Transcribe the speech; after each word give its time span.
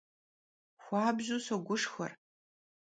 Xuabju 0.83 1.37
soguşşxuer. 1.45 2.11